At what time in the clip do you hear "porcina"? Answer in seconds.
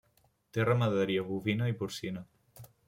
1.83-2.29